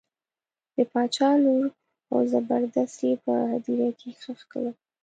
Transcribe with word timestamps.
د 0.75 0.77
باچا 0.91 1.29
لور 1.43 1.65
او 2.11 2.19
زبردست 2.31 2.97
یې 3.07 3.13
په 3.23 3.33
هدیره 3.51 3.89
کې 3.99 4.09
ښخ 4.21 4.39
کړل. 4.51 4.75